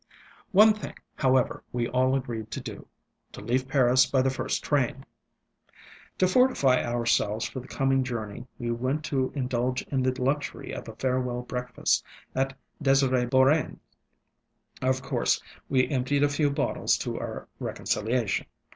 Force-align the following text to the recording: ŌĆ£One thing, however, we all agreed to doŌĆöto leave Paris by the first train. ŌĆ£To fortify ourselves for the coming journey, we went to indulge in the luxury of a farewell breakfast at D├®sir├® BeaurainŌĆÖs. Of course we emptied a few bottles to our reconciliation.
ŌĆ£One 0.55 0.75
thing, 0.75 0.95
however, 1.13 1.63
we 1.71 1.87
all 1.87 2.15
agreed 2.15 2.49
to 2.49 2.59
doŌĆöto 2.59 3.47
leave 3.47 3.67
Paris 3.67 4.07
by 4.07 4.23
the 4.23 4.31
first 4.31 4.63
train. 4.63 5.05
ŌĆ£To 6.17 6.33
fortify 6.33 6.83
ourselves 6.83 7.47
for 7.47 7.59
the 7.59 7.67
coming 7.67 8.03
journey, 8.03 8.47
we 8.57 8.71
went 8.71 9.05
to 9.05 9.31
indulge 9.35 9.83
in 9.89 10.01
the 10.01 10.19
luxury 10.19 10.71
of 10.71 10.87
a 10.89 10.95
farewell 10.95 11.43
breakfast 11.43 12.03
at 12.33 12.57
D├®sir├® 12.81 13.29
BeaurainŌĆÖs. 13.29 13.77
Of 14.81 15.03
course 15.03 15.39
we 15.69 15.87
emptied 15.87 16.23
a 16.23 16.29
few 16.29 16.49
bottles 16.49 16.97
to 16.97 17.19
our 17.19 17.47
reconciliation. 17.59 18.47